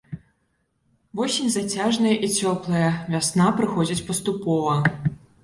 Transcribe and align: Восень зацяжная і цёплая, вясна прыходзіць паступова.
Восень 1.19 1.51
зацяжная 1.55 2.15
і 2.15 2.27
цёплая, 2.39 2.89
вясна 3.17 3.53
прыходзіць 3.61 4.01
паступова. 4.11 4.75